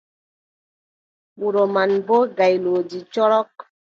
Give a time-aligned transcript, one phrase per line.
[1.39, 3.51] Wuro man, boo gaylooji corok.